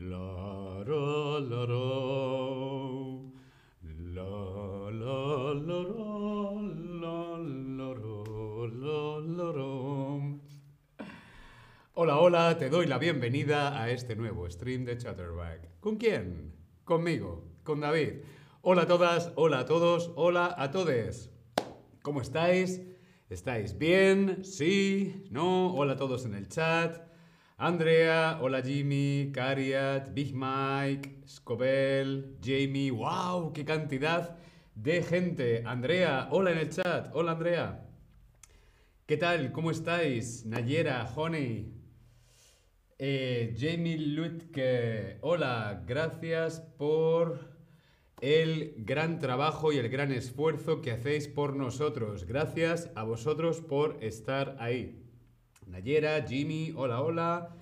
[0.00, 1.86] la ra la ra
[4.14, 5.22] la la la
[5.66, 6.07] ra la
[12.00, 15.80] Hola, hola, te doy la bienvenida a este nuevo stream de Chatterback.
[15.80, 16.54] ¿Con quién?
[16.84, 18.20] Conmigo, con David.
[18.62, 21.32] Hola a todas, hola a todos, hola a todes.
[22.02, 22.82] ¿Cómo estáis?
[23.28, 24.44] ¿Estáis bien?
[24.44, 25.24] ¿Sí?
[25.32, 25.74] ¿No?
[25.74, 27.02] Hola a todos en el chat.
[27.56, 32.92] Andrea, hola Jimmy, Cariat, Big Mike, Scobel, Jamie.
[32.92, 33.52] ¡Wow!
[33.52, 34.38] ¡Qué cantidad
[34.76, 35.64] de gente!
[35.66, 37.10] Andrea, hola en el chat.
[37.12, 37.88] Hola Andrea.
[39.04, 39.50] ¿Qué tal?
[39.50, 40.46] ¿Cómo estáis?
[40.46, 41.77] Nayera, Honey,
[42.98, 47.56] eh, Jamie Lutke, hola, gracias por
[48.20, 52.24] el gran trabajo y el gran esfuerzo que hacéis por nosotros.
[52.24, 55.04] Gracias a vosotros por estar ahí.
[55.66, 57.56] Nayera, Jimmy, hola, hola.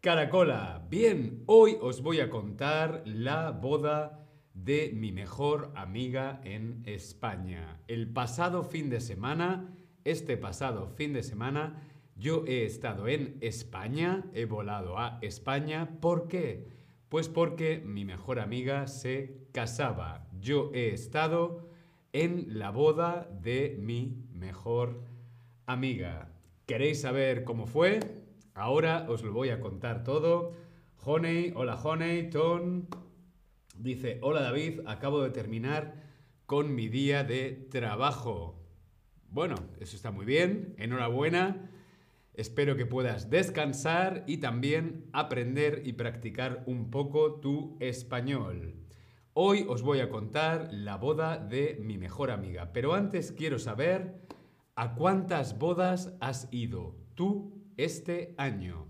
[0.00, 4.24] Caracola, bien, hoy os voy a contar la boda
[4.54, 7.80] de mi mejor amiga en España.
[7.88, 9.74] El pasado fin de semana,
[10.04, 11.82] este pasado fin de semana,
[12.16, 15.98] yo he estado en España, he volado a España.
[16.00, 16.68] ¿Por qué?
[17.08, 20.26] Pues porque mi mejor amiga se casaba.
[20.40, 21.68] Yo he estado
[22.12, 25.02] en la boda de mi mejor
[25.66, 26.30] amiga.
[26.66, 27.98] ¿Queréis saber cómo fue?
[28.54, 30.52] Ahora os lo voy a contar todo.
[31.04, 32.88] Honey, hola Honey, Ton.
[33.76, 35.96] Dice, hola David, acabo de terminar
[36.46, 38.60] con mi día de trabajo.
[39.28, 41.70] Bueno, eso está muy bien, enhorabuena.
[42.34, 48.74] Espero que puedas descansar y también aprender y practicar un poco tu español.
[49.34, 54.26] Hoy os voy a contar la boda de mi mejor amiga, pero antes quiero saber
[54.74, 58.88] a cuántas bodas has ido tú este año.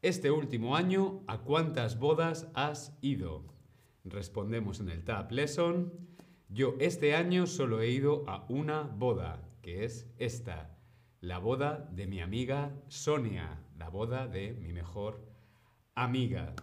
[0.00, 3.44] Este último año, ¿a cuántas bodas has ido?
[4.04, 5.92] Respondemos en el Tab Lesson.
[6.48, 10.77] Yo este año solo he ido a una boda, que es esta
[11.20, 15.26] la boda de mi amiga Sonia, la boda de mi mejor
[15.94, 16.54] amiga.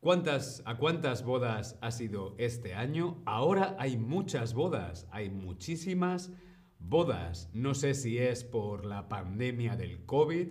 [0.00, 3.22] ¿Cuántas, ¿A cuántas bodas has ido este año?
[3.24, 6.32] Ahora hay muchas bodas, hay muchísimas
[6.80, 7.50] bodas.
[7.52, 10.48] No sé si es por la pandemia del COVID,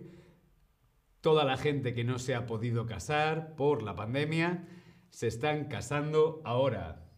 [1.20, 4.68] toda la gente que no se ha podido casar por la pandemia
[5.10, 7.11] se están casando ahora.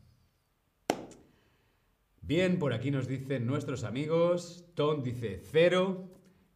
[2.25, 4.63] Bien, por aquí nos dicen nuestros amigos.
[4.75, 6.09] Tom dice cero.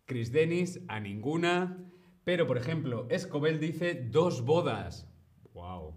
[0.05, 1.77] Chris Dennis a ninguna.
[2.23, 5.11] Pero, por ejemplo, Escobel dice dos bodas.
[5.53, 5.93] ¡Wow!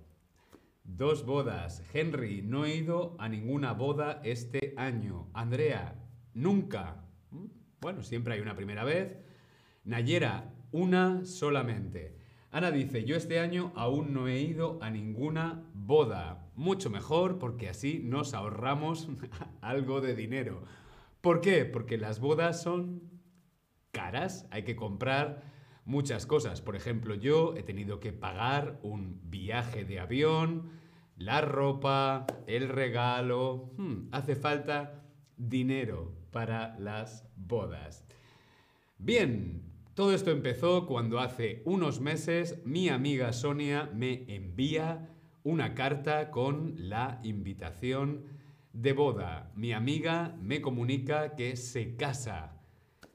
[0.83, 1.85] Dos bodas.
[1.95, 5.31] Henry, no he ido a ninguna boda este año.
[5.35, 5.95] Andrea,
[6.35, 7.05] nunca.
[7.31, 7.47] ¿Mm?
[7.81, 9.21] Bueno, siempre hay una primera vez.
[9.85, 12.17] Nayera, una solamente.
[12.51, 16.50] Ana dice, yo este año aún no he ido a ninguna boda.
[16.61, 19.09] Mucho mejor porque así nos ahorramos
[19.63, 20.63] algo de dinero.
[21.23, 21.65] ¿Por qué?
[21.65, 23.01] Porque las bodas son
[23.93, 25.43] caras, hay que comprar
[25.87, 26.61] muchas cosas.
[26.61, 30.69] Por ejemplo, yo he tenido que pagar un viaje de avión,
[31.17, 33.71] la ropa, el regalo.
[33.79, 35.03] Hmm, hace falta
[35.39, 38.05] dinero para las bodas.
[38.99, 39.63] Bien,
[39.95, 45.10] todo esto empezó cuando hace unos meses mi amiga Sonia me envía
[45.43, 48.25] una carta con la invitación
[48.73, 49.51] de boda.
[49.55, 52.61] Mi amiga me comunica que se casa.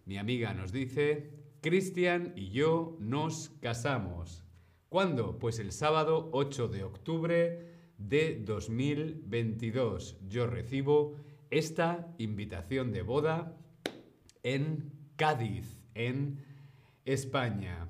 [0.05, 1.31] Mi amiga nos dice,
[1.61, 4.43] Cristian y yo nos casamos.
[4.89, 5.39] ¿Cuándo?
[5.39, 10.17] Pues el sábado 8 de octubre de 2022.
[10.27, 11.15] Yo recibo
[11.49, 13.57] esta invitación de boda
[14.43, 16.43] en Cádiz, en
[17.05, 17.87] España.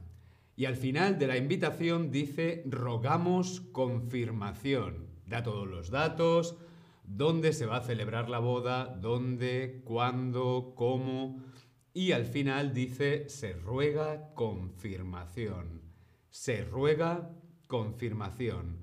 [0.56, 5.08] Y al final de la invitación dice, rogamos confirmación.
[5.26, 6.56] Da todos los datos,
[7.04, 11.42] dónde se va a celebrar la boda, dónde, cuándo, cómo.
[11.94, 15.82] Y al final dice, se ruega confirmación.
[16.30, 17.32] Se ruega
[17.68, 18.78] confirmación.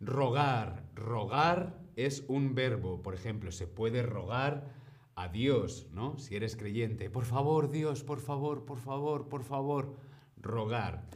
[0.00, 3.02] Rogar, rogar es un verbo.
[3.02, 4.74] Por ejemplo, se puede rogar
[5.14, 6.18] a Dios, ¿no?
[6.18, 9.94] Si eres creyente, por favor, Dios, por favor, por favor, por favor,
[10.44, 11.08] rogar.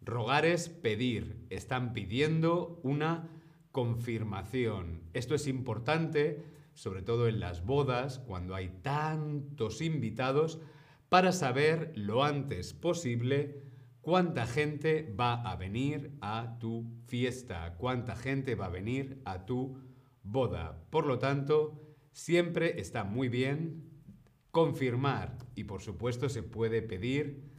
[0.00, 3.28] Rogar es pedir, están pidiendo una
[3.72, 5.02] confirmación.
[5.14, 6.44] Esto es importante,
[6.74, 10.60] sobre todo en las bodas, cuando hay tantos invitados,
[11.08, 13.62] para saber lo antes posible
[14.00, 19.78] cuánta gente va a venir a tu fiesta, cuánta gente va a venir a tu
[20.22, 20.84] boda.
[20.90, 21.80] Por lo tanto,
[22.12, 23.94] siempre está muy bien
[24.50, 27.53] confirmar y por supuesto se puede pedir,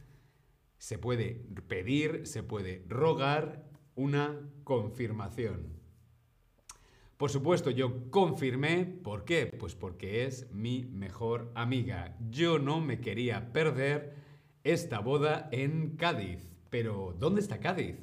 [0.78, 3.64] se puede pedir, se puede rogar
[3.94, 5.76] una confirmación.
[7.16, 9.46] Por supuesto, yo confirmé, ¿por qué?
[9.46, 12.14] Pues porque es mi mejor amiga.
[12.28, 14.16] Yo no me quería perder
[14.64, 16.52] esta boda en Cádiz.
[16.68, 17.96] Pero, ¿dónde está Cádiz?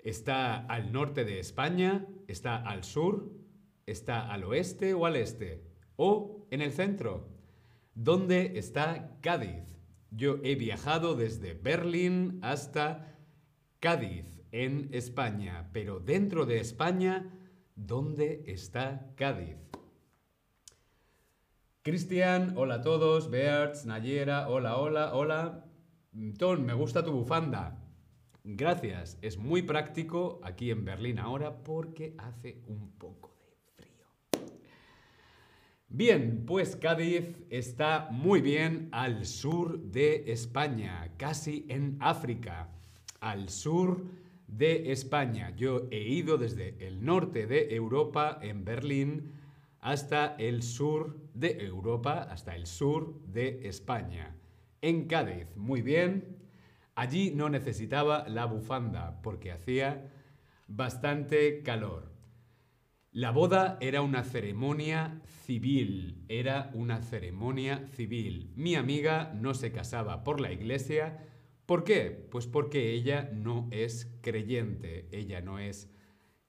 [0.00, 2.04] ¿Está al norte de España?
[2.26, 3.30] ¿Está al sur?
[3.86, 5.62] ¿Está al oeste o al este?
[5.94, 7.28] ¿O en el centro?
[7.94, 9.75] ¿Dónde está Cádiz?
[10.16, 13.16] Yo he viajado desde Berlín hasta
[13.80, 17.30] Cádiz, en España, pero dentro de España
[17.76, 19.58] ¿Dónde está Cádiz?
[21.82, 23.28] Cristian, hola a todos.
[23.28, 25.66] Bearts, Nayera, hola, hola, hola.
[26.38, 27.78] Ton, me gusta tu bufanda.
[28.44, 33.35] Gracias, es muy práctico aquí en Berlín ahora porque hace un poco.
[35.88, 42.68] Bien, pues Cádiz está muy bien al sur de España, casi en África,
[43.20, 44.04] al sur
[44.48, 45.54] de España.
[45.56, 49.32] Yo he ido desde el norte de Europa, en Berlín,
[49.80, 54.34] hasta el sur de Europa, hasta el sur de España.
[54.82, 56.36] En Cádiz, muy bien.
[56.96, 60.10] Allí no necesitaba la bufanda porque hacía
[60.66, 62.15] bastante calor.
[63.16, 68.52] La boda era una ceremonia civil, era una ceremonia civil.
[68.56, 71.26] Mi amiga no se casaba por la iglesia,
[71.64, 72.10] ¿Por qué?
[72.30, 75.90] Pues porque ella no es creyente, ella no es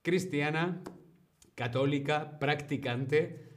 [0.01, 0.83] cristiana,
[1.55, 3.47] católica, practicante,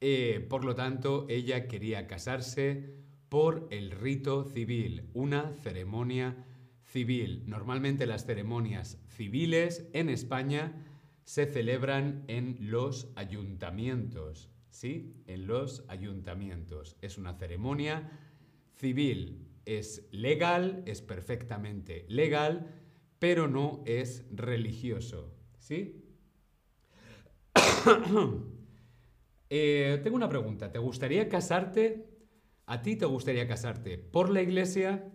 [0.00, 2.94] eh, por lo tanto ella quería casarse
[3.28, 6.46] por el rito civil, una ceremonia
[6.82, 7.44] civil.
[7.46, 10.87] Normalmente las ceremonias civiles en España
[11.28, 15.22] se celebran en los ayuntamientos, ¿sí?
[15.26, 16.96] En los ayuntamientos.
[17.02, 18.10] Es una ceremonia
[18.76, 22.74] civil es legal, es perfectamente legal,
[23.18, 25.34] pero no es religioso.
[25.58, 26.02] ¿Sí?
[29.50, 30.70] Eh, tengo una pregunta.
[30.70, 32.06] ¿Te gustaría casarte?
[32.66, 35.10] ¿A ti te gustaría casarte por la iglesia?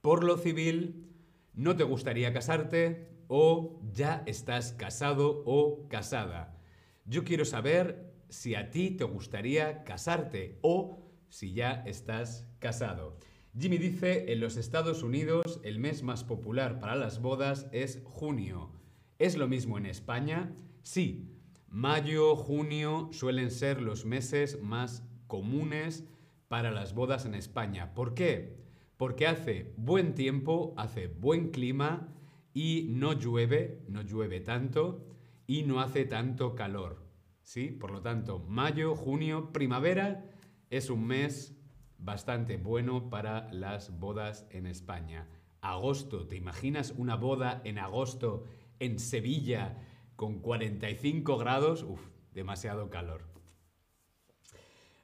[0.00, 1.12] ¿Por lo civil?
[1.54, 3.15] ¿No te gustaría casarte?
[3.28, 6.56] ¿O ya estás casado o casada?
[7.04, 13.18] Yo quiero saber si a ti te gustaría casarte o si ya estás casado.
[13.58, 18.70] Jimmy dice, en los Estados Unidos el mes más popular para las bodas es junio.
[19.18, 20.54] ¿Es lo mismo en España?
[20.82, 21.32] Sí.
[21.68, 26.04] Mayo, junio suelen ser los meses más comunes
[26.48, 27.92] para las bodas en España.
[27.94, 28.56] ¿Por qué?
[28.96, 32.12] Porque hace buen tiempo, hace buen clima
[32.56, 35.04] y no llueve, no llueve tanto
[35.46, 37.04] y no hace tanto calor.
[37.42, 37.68] ¿Sí?
[37.68, 40.24] Por lo tanto, mayo, junio, primavera
[40.70, 41.54] es un mes
[41.98, 45.28] bastante bueno para las bodas en España.
[45.60, 48.44] Agosto, ¿te imaginas una boda en agosto
[48.78, 49.76] en Sevilla
[50.16, 51.82] con 45 grados?
[51.82, 52.00] Uf,
[52.32, 53.20] demasiado calor.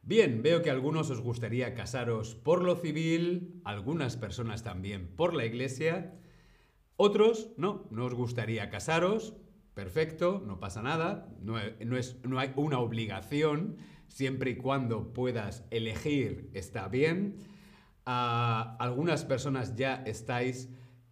[0.00, 5.34] Bien, veo que a algunos os gustaría casaros por lo civil, algunas personas también por
[5.34, 6.18] la iglesia,
[7.02, 9.34] otros no, no os gustaría casaros,
[9.74, 13.76] perfecto, no pasa nada, no, es, no hay una obligación,
[14.08, 17.36] siempre y cuando puedas elegir está bien.
[18.04, 20.68] algunas personas ya estáis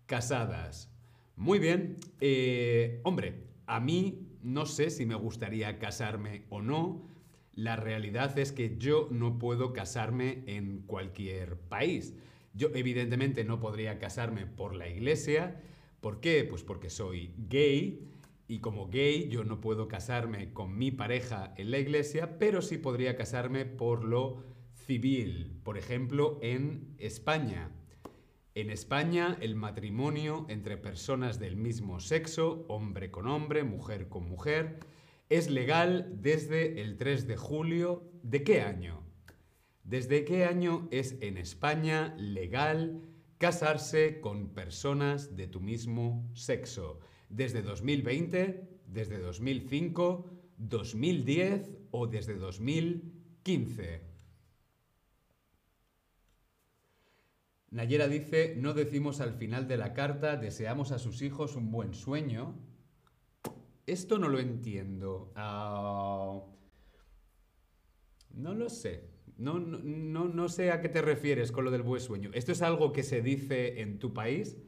[0.06, 0.92] casadas.
[1.36, 1.96] Muy bien.
[2.20, 7.08] Eh, hombre, a mí no sé si me gustaría casarme o no.
[7.54, 12.14] La realidad es que yo no puedo casarme en cualquier país.
[12.52, 15.60] Yo evidentemente no podría casarme por la iglesia.
[16.00, 16.44] ¿Por qué?
[16.44, 18.08] Pues porque soy gay
[18.48, 22.78] y como gay yo no puedo casarme con mi pareja en la iglesia, pero sí
[22.78, 24.42] podría casarme por lo
[24.86, 27.70] civil, por ejemplo, en España.
[28.54, 34.80] En España el matrimonio entre personas del mismo sexo, hombre con hombre, mujer con mujer,
[35.28, 38.10] es legal desde el 3 de julio.
[38.24, 39.04] ¿De qué año?
[39.84, 43.02] ¿Desde qué año es en España legal
[43.40, 47.00] casarse con personas de tu mismo sexo?
[47.30, 54.10] desde 2020, desde 2005, 2010 o desde 2015.
[57.70, 61.94] Nayera dice, no decimos al final de la carta, deseamos a sus hijos un buen
[61.94, 62.58] sueño.
[63.86, 65.32] Esto no lo entiendo.
[65.36, 66.42] Ah,
[68.30, 69.08] no lo sé.
[69.40, 72.30] No, no, no, sé a qué te refieres con lo del buen sueño.
[72.34, 74.58] ¿Esto es algo que se dice en tu país?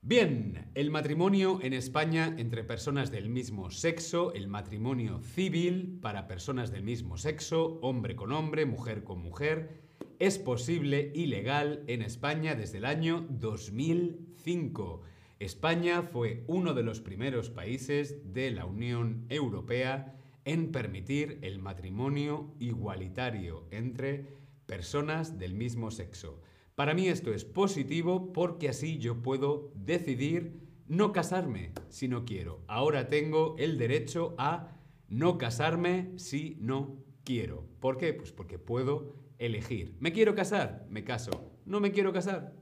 [0.00, 6.72] Bien, el matrimonio en España entre personas del mismo sexo, el matrimonio civil para personas
[6.72, 9.80] del mismo sexo, hombre con hombre, mujer con mujer,
[10.18, 15.02] es posible y legal en España desde el año 2005.
[15.38, 22.54] España fue uno de los primeros países de la Unión Europea en permitir el matrimonio
[22.58, 26.40] igualitario entre personas del mismo sexo.
[26.74, 32.64] Para mí esto es positivo porque así yo puedo decidir no casarme si no quiero.
[32.66, 34.76] Ahora tengo el derecho a
[35.08, 37.66] no casarme si no quiero.
[37.80, 38.14] ¿Por qué?
[38.14, 39.96] Pues porque puedo elegir.
[40.00, 40.86] ¿Me quiero casar?
[40.88, 41.52] Me caso.
[41.64, 42.54] ¿No me quiero casar?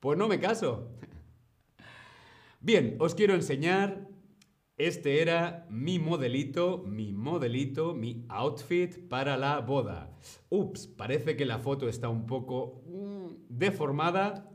[0.00, 0.94] Pues no me caso.
[2.60, 4.07] Bien, os quiero enseñar
[4.78, 10.16] este era mi modelito, mi modelito, mi outfit para la boda.
[10.50, 14.48] Ups, parece que la foto está un poco mm, deformada,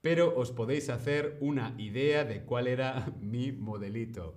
[0.00, 4.34] pero os podéis hacer una idea de cuál era mi modelito.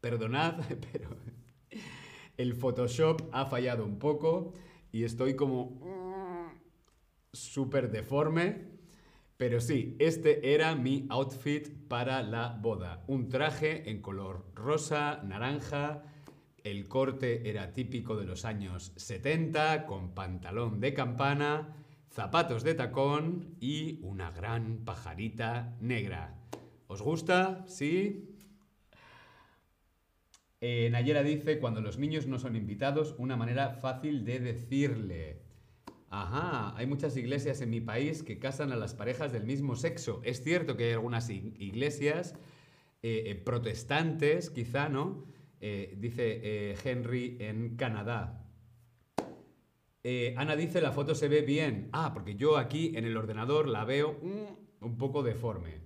[0.00, 0.60] Perdonad,
[0.92, 1.10] pero
[2.36, 4.54] el Photoshop ha fallado un poco
[4.90, 6.60] y estoy como mm,
[7.32, 8.69] súper deforme.
[9.40, 13.02] Pero sí, este era mi outfit para la boda.
[13.06, 16.02] Un traje en color rosa, naranja.
[16.62, 21.74] El corte era típico de los años 70, con pantalón de campana,
[22.10, 26.34] zapatos de tacón y una gran pajarita negra.
[26.86, 27.64] ¿Os gusta?
[27.66, 28.36] ¿Sí?
[30.60, 35.49] Eh, Nayera dice, cuando los niños no son invitados, una manera fácil de decirle.
[36.12, 40.20] Ajá, hay muchas iglesias en mi país que casan a las parejas del mismo sexo.
[40.24, 42.34] Es cierto que hay algunas iglesias
[43.00, 45.24] eh, eh, protestantes, quizá, ¿no?
[45.60, 48.44] Eh, dice Henry en Canadá.
[50.36, 51.90] Ana dice, la foto se ve bien.
[51.92, 55.78] Ah, porque yo aquí en el ordenador la veo mm, un poco deforme.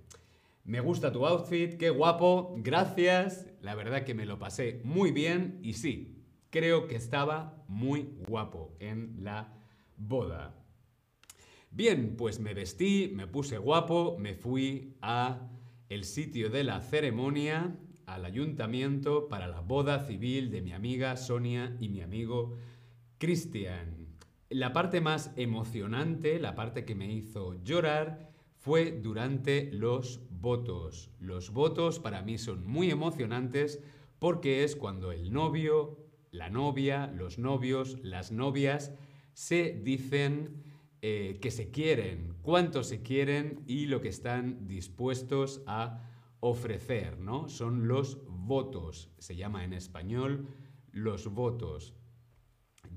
[0.63, 3.45] Me gusta tu outfit, qué guapo, gracias.
[3.61, 8.75] La verdad que me lo pasé muy bien y sí, creo que estaba muy guapo
[8.79, 9.64] en la
[9.97, 10.55] boda.
[11.71, 15.49] Bien, pues me vestí, me puse guapo, me fui a
[15.89, 17.75] el sitio de la ceremonia,
[18.05, 22.55] al ayuntamiento para la boda civil de mi amiga Sonia y mi amigo
[23.17, 24.07] Cristian.
[24.49, 31.11] La parte más emocionante, la parte que me hizo llorar, fue durante los votos.
[31.19, 33.81] Los votos para mí son muy emocionantes
[34.19, 35.99] porque es cuando el novio,
[36.31, 38.91] la novia, los novios, las novias
[39.35, 40.63] se dicen
[41.01, 47.49] eh, que se quieren, cuánto se quieren y lo que están dispuestos a ofrecer, ¿no?
[47.49, 50.47] Son los votos, se llama en español
[50.91, 51.93] los votos.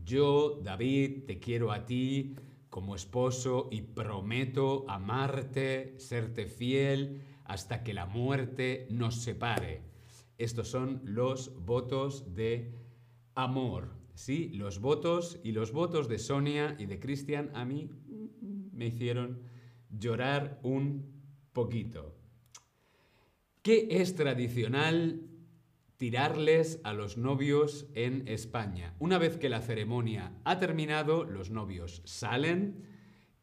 [0.05, 2.37] Yo, David, te quiero a ti
[2.71, 9.83] como esposo y prometo amarte, serte fiel hasta que la muerte nos separe.
[10.39, 12.73] Estos son los votos de
[13.35, 13.99] amor.
[14.19, 17.89] Sí, los votos y los votos de Sonia y de Cristian a mí
[18.73, 19.45] me hicieron
[19.91, 21.23] llorar un
[21.53, 22.19] poquito.
[23.63, 25.23] ¿Qué es tradicional
[25.99, 28.97] tirarles a los novios en España?
[28.99, 32.83] Una vez que la ceremonia ha terminado, los novios salen.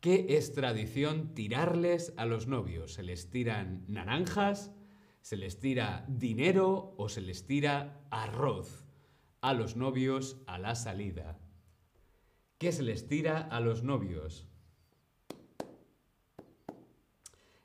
[0.02, 2.96] ¿Qué es tradición tirarles a los novios?
[2.96, 4.74] ¿Se les tiran naranjas?
[5.22, 8.85] ¿Se les tira dinero o se les tira arroz?
[9.46, 11.38] A los novios a la salida.
[12.58, 14.48] ¿Qué se les tira a los novios?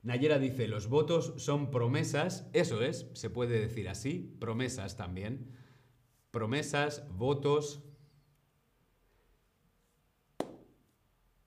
[0.02, 5.56] Nayera dice, los votos son promesas, eso es, se puede decir así, promesas también.
[6.30, 7.82] Promesas, votos.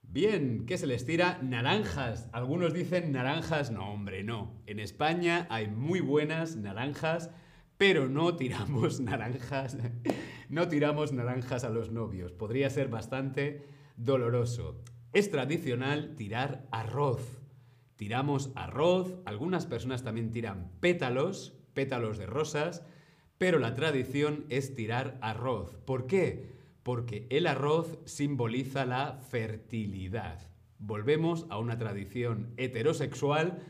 [0.02, 1.44] Bien, ¿qué se les tira?
[1.44, 2.28] Naranjas.
[2.34, 4.63] Algunos dicen naranjas, no hombre, no.
[4.66, 7.30] En España hay muy buenas naranjas
[7.86, 9.78] pero no tiramos naranjas,
[10.48, 12.32] no tiramos naranjas a los novios.
[12.32, 14.82] Podría ser bastante doloroso.
[15.12, 17.42] Es tradicional tirar arroz.
[17.98, 22.86] Tiramos arroz, algunas personas también tiran pétalos, pétalos de rosas,
[23.38, 25.75] pero la tradición es tirar arroz.
[25.86, 26.54] ¿Por qué?
[26.84, 30.40] Porque el arroz simboliza la fertilidad.
[30.80, 33.62] Volvemos a una tradición heterosexual,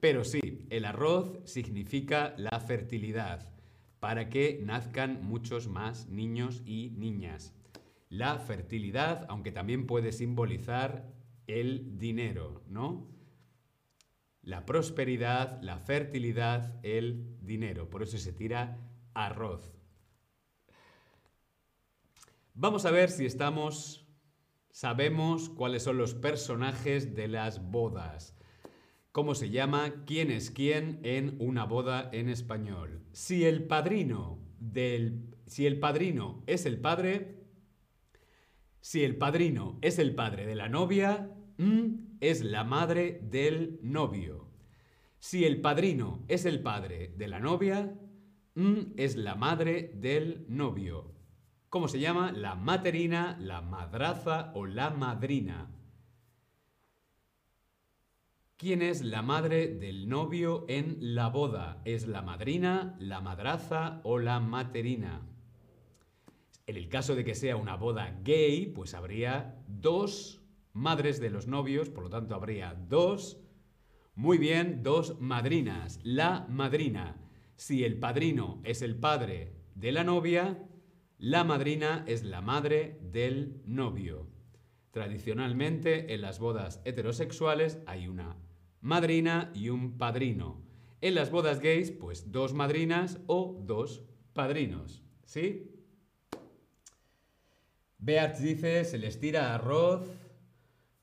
[0.00, 3.59] pero sí, el arroz significa la fertilidad
[4.00, 7.54] para que nazcan muchos más niños y niñas.
[8.08, 11.12] La fertilidad, aunque también puede simbolizar
[11.46, 13.08] el dinero, ¿no?
[14.42, 17.90] La prosperidad, la fertilidad, el dinero.
[17.90, 18.78] Por eso se tira
[19.14, 19.72] arroz.
[22.54, 24.06] Vamos a ver si estamos...
[24.72, 28.36] Sabemos cuáles son los personajes de las bodas.
[29.12, 30.04] ¿Cómo se llama?
[30.06, 32.99] ¿Quién es quién en una boda en español?
[33.12, 35.36] Si el padrino del...
[35.46, 37.36] Si el padrino es el padre...
[38.80, 44.48] Si el padrino es el padre de la novia, mm, es la madre del novio.
[45.18, 47.94] Si el padrino es el padre de la novia,
[48.54, 51.12] mm, es la madre del novio.
[51.68, 52.32] ¿Cómo se llama?
[52.32, 55.70] La materina, la madraza o la madrina.
[58.60, 61.80] ¿Quién es la madre del novio en la boda?
[61.86, 65.26] ¿Es la madrina, la madraza o la materina?
[66.66, 70.42] En el caso de que sea una boda gay, pues habría dos
[70.74, 73.40] madres de los novios, por lo tanto habría dos,
[74.14, 75.98] muy bien, dos madrinas.
[76.02, 77.16] La madrina.
[77.56, 80.68] Si el padrino es el padre de la novia,
[81.16, 84.28] la madrina es la madre del novio.
[84.90, 88.36] Tradicionalmente, en las bodas heterosexuales hay una
[88.80, 90.62] madrina y un padrino.
[91.00, 95.02] En las bodas gays, pues dos madrinas o dos padrinos.
[95.24, 95.70] ¿Sí?
[97.98, 100.08] Beat dice, se les tira arroz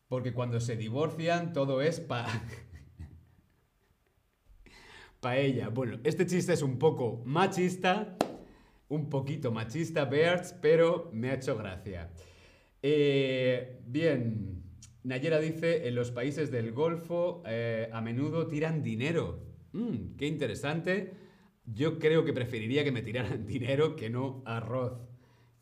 [0.07, 2.25] porque cuando se divorcian todo es pa...
[5.19, 5.69] paella.
[5.69, 8.15] Bueno, este chiste es un poco machista,
[8.87, 12.09] un poquito machista, Beards, pero me ha hecho gracia.
[12.81, 14.63] Eh, bien,
[15.07, 19.39] Nayera dice, en los países del Golfo eh, a menudo tiran dinero.
[19.71, 21.13] Mm, qué interesante.
[21.65, 24.99] Yo creo que preferiría que me tiraran dinero que no arroz.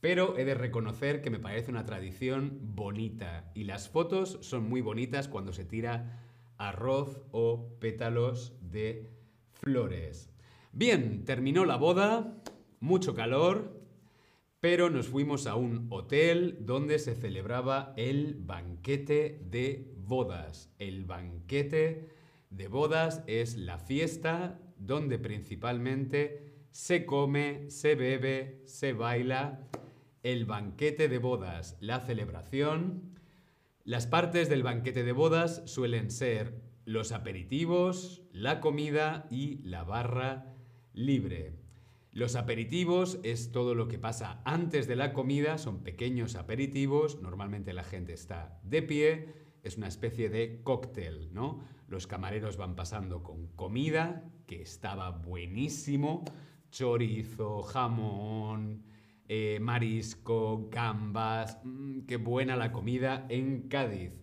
[0.01, 4.81] Pero he de reconocer que me parece una tradición bonita y las fotos son muy
[4.81, 6.23] bonitas cuando se tira
[6.57, 9.11] arroz o pétalos de
[9.53, 10.31] flores.
[10.71, 12.41] Bien, terminó la boda
[12.79, 13.74] mucho calor,
[14.65, 20.73] pero nos fuimos a un hotel donde se celebraba el banquete de bodas.
[20.79, 22.09] El banquete
[22.49, 29.67] de bodas es la fiesta donde principalmente se come, se bebe, se baila.
[30.23, 33.13] El banquete de bodas, la celebración.
[33.83, 40.55] Las partes del banquete de bodas suelen ser los aperitivos, la comida y la barra
[40.91, 41.64] libre.
[42.15, 47.73] Los aperitivos es todo lo que pasa antes de la comida, son pequeños aperitivos, normalmente
[47.73, 51.59] la gente está de pie, es una especie de cóctel, ¿no?
[51.89, 56.23] Los camareros van pasando con comida, que estaba buenísimo,
[56.71, 58.85] chorizo, jamón,
[59.27, 64.13] eh, marisco, gambas, mm, qué buena la comida en Cádiz.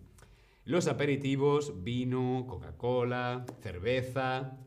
[0.65, 4.57] Los aperitivos, vino, Coca-Cola, cerveza,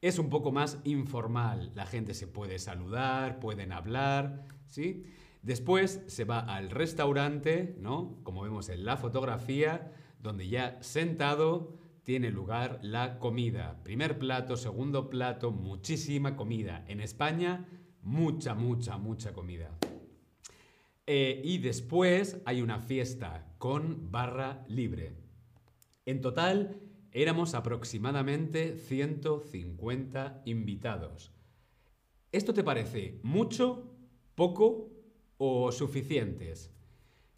[0.00, 1.72] es un poco más informal.
[1.74, 5.04] La gente se puede saludar, pueden hablar, ¿sí?
[5.42, 8.18] Después se va al restaurante, ¿no?
[8.22, 13.82] Como vemos en la fotografía, donde ya sentado tiene lugar la comida.
[13.82, 16.84] Primer plato, segundo plato, muchísima comida.
[16.88, 17.66] En España,
[18.02, 19.70] mucha, mucha, mucha comida.
[21.06, 25.14] Eh, y después hay una fiesta con barra libre.
[26.06, 26.80] En total,
[27.12, 31.32] éramos aproximadamente 150 invitados.
[32.32, 33.90] ¿Esto te parece mucho,
[34.34, 34.90] poco
[35.38, 36.70] o suficientes?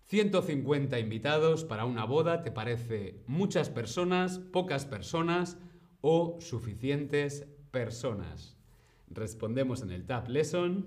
[0.04, 5.56] 150 invitados para una boda, ¿te parece muchas personas, pocas personas
[6.02, 8.58] o suficientes personas?
[9.08, 10.86] Respondemos en el Tab Lesson.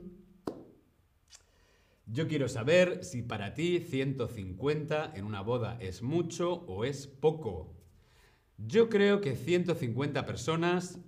[2.05, 7.74] Yo quiero saber si para ti 150 en una boda es mucho o es poco.
[8.57, 10.99] Yo creo que 150 personas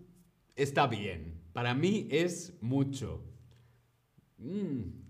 [0.55, 1.41] está bien.
[1.53, 3.23] Para mí es mucho.
[4.38, 5.07] Mm.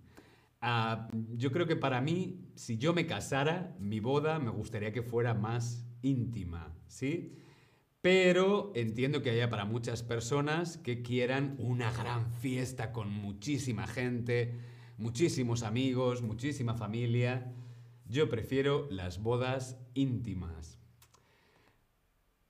[0.62, 5.04] Ah, yo creo que para mí, si yo me casara, mi boda me gustaría que
[5.04, 7.36] fuera más íntima, ¿sí?
[8.02, 14.54] Pero entiendo que haya para muchas personas que quieran una gran fiesta con muchísima gente,
[14.98, 17.54] muchísimos amigos, muchísima familia.
[18.08, 20.77] Yo prefiero las bodas íntimas.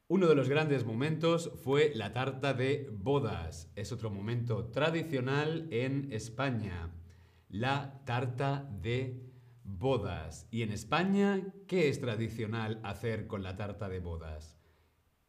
[0.10, 3.70] Uno de los grandes momentos fue la tarta de bodas.
[3.76, 6.94] Es otro momento tradicional en España.
[7.50, 9.22] La tarta de
[9.66, 10.48] bodas.
[10.50, 14.58] ¿Y en España qué es tradicional hacer con la tarta de bodas?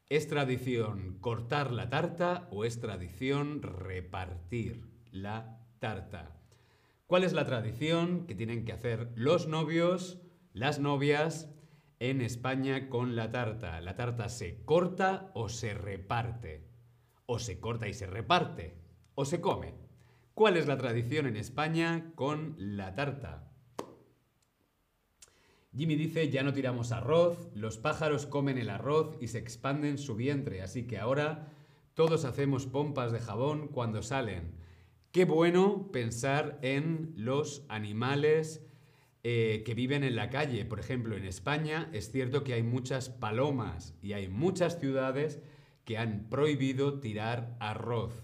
[0.09, 6.41] ¿Es tradición cortar la tarta o es tradición repartir la tarta?
[7.09, 10.21] ¿Cuál es la tradición que tienen que hacer los novios,
[10.53, 11.53] las novias
[12.01, 13.81] en España con la tarta?
[13.81, 16.69] ¿La tarta se corta o se reparte?
[17.27, 18.79] ¿O se corta y se reparte?
[19.15, 19.75] ¿O se come?
[20.35, 23.53] ¿Cuál es la tradición en España con la tarta?
[25.77, 30.17] Jimmy dice, ya no tiramos arroz, los pájaros comen el arroz y se expanden su
[30.17, 31.53] vientre, así que ahora
[31.95, 34.57] todos hacemos pompas de jabón cuando salen.
[35.11, 38.65] Qué bueno pensar en los animales
[39.24, 40.64] eh, que viven en la calle.
[40.64, 45.40] Por ejemplo, en España es cierto que hay muchas palomas y hay muchas ciudades
[45.85, 48.22] que han prohibido tirar arroz.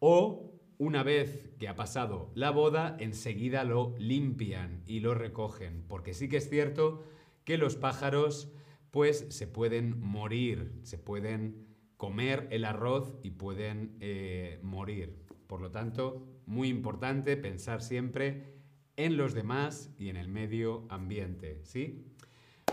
[0.00, 6.14] O una vez que ha pasado la boda, enseguida lo limpian y lo recogen, porque
[6.14, 7.04] sí que es cierto
[7.44, 8.50] que los pájaros
[8.90, 11.66] pues se pueden morir, se pueden
[11.96, 15.16] comer el arroz y pueden eh, morir.
[15.46, 18.53] Por lo tanto, muy importante pensar siempre
[18.96, 22.04] en los demás y en el medio ambiente, ¿sí?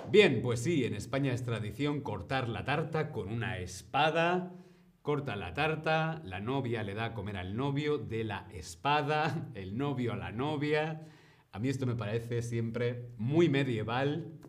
[0.10, 4.54] Bien, pues sí, en España es tradición cortar la tarta con una espada.
[5.02, 9.78] Corta la tarta, la novia le da a comer al novio de la espada, el
[9.78, 11.08] novio a la novia.
[11.52, 14.40] A mí esto me parece siempre muy medieval,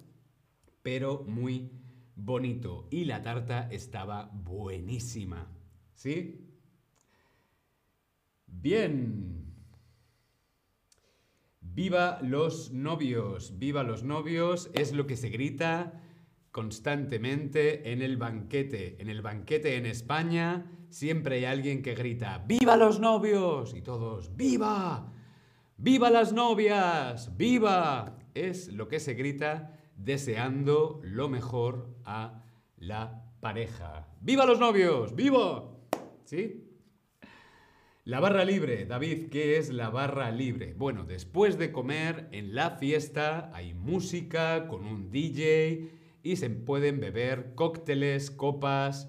[0.83, 1.71] pero muy
[2.17, 2.87] bonito.
[2.91, 5.49] Y la tarta estaba buenísima.
[5.95, 6.49] ¿Sí?
[8.47, 9.32] Bien.
[11.75, 16.03] Viva los novios, viva los novios, es lo que se grita
[16.51, 18.97] constantemente en el banquete.
[19.01, 23.75] En el banquete en España siempre hay alguien que grita, ¡Viva los novios!
[23.75, 25.15] Y todos, ¡Viva!
[25.79, 27.35] ¡Viva las novias!
[27.39, 28.19] ¡Viva!
[28.35, 32.45] Es lo que se grita deseando lo mejor a
[32.77, 34.09] la pareja.
[34.21, 35.17] ¡Viva los novios!
[35.17, 35.71] ¡Viva!
[36.25, 36.62] ¿Sí?
[38.05, 40.75] La barra libre, David, ¿qué es la barra libre?
[40.77, 45.88] Bueno, después de comer, en la fiesta hay música con un DJ
[46.25, 49.09] y se pueden beber cócteles, copas,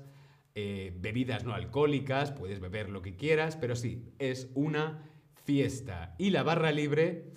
[0.54, 5.10] eh, bebidas no alcohólicas, puedes beber lo que quieras, pero sí, es una
[5.44, 6.14] fiesta.
[6.20, 7.32] Y la barra libre,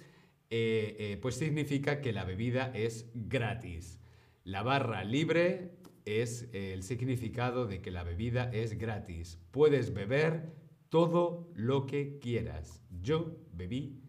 [0.51, 3.99] eh, eh, pues significa que la bebida es gratis.
[4.45, 5.71] La barra libre
[6.05, 9.39] es el significado de que la bebida es gratis.
[9.53, 12.83] Puedes beber todo lo que quieras.
[13.03, 14.03] Yo bebí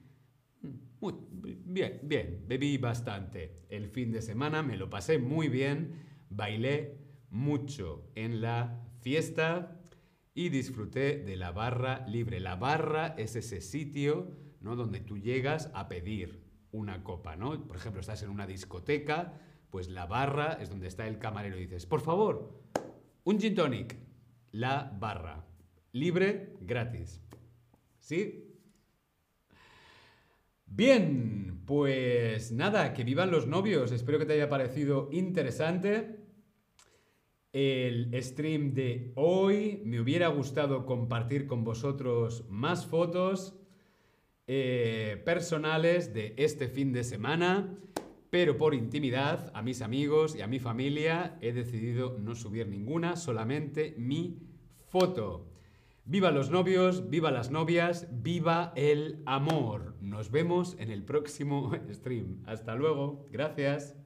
[0.99, 1.13] muy
[1.43, 3.65] bien, bien, bebí bastante.
[3.69, 6.97] El fin de semana me lo pasé muy bien, bailé
[7.29, 9.79] mucho en la fiesta
[10.33, 12.39] y disfruté de la barra libre.
[12.39, 14.75] La barra es ese sitio ¿no?
[14.75, 17.65] donde tú llegas a pedir una copa, ¿no?
[17.67, 21.61] Por ejemplo, estás en una discoteca, pues la barra es donde está el camarero y
[21.61, 22.61] dices, por favor,
[23.23, 23.97] un gin tonic.
[24.51, 25.46] La barra.
[25.99, 27.21] Libre, gratis.
[27.99, 28.53] ¿Sí?
[30.67, 33.91] Bien, pues nada, que vivan los novios.
[33.91, 36.19] Espero que te haya parecido interesante
[37.51, 39.81] el stream de hoy.
[39.86, 43.60] Me hubiera gustado compartir con vosotros más fotos
[44.45, 47.75] eh, personales de este fin de semana,
[48.29, 53.15] pero por intimidad a mis amigos y a mi familia he decidido no subir ninguna,
[53.15, 54.38] solamente mi
[54.86, 55.46] foto.
[56.09, 59.97] Viva los novios, viva las novias, viva el amor.
[59.99, 62.43] Nos vemos en el próximo stream.
[62.45, 63.27] Hasta luego.
[63.29, 63.96] Gracias.